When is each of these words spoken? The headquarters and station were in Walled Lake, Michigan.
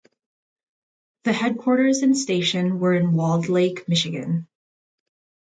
The 1.25 1.31
headquarters 1.31 1.99
and 2.01 2.17
station 2.17 2.79
were 2.79 2.95
in 2.95 3.13
Walled 3.13 3.49
Lake, 3.49 3.87
Michigan. 3.87 4.47